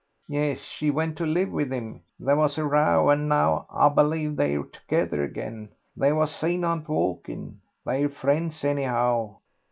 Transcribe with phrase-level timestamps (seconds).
[0.29, 2.01] "Yes, she went to live with him.
[2.19, 6.89] There was a row, and now, I believe, they're together again; they was seen out
[6.89, 7.61] walking.
[7.85, 9.35] They're friends, anyhow.